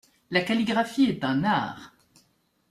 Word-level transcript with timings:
La 0.31 0.41
calligraphie 0.41 1.03
est 1.03 1.23
un 1.23 1.43
art! 1.43 1.93